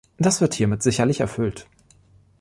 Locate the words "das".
0.17-0.41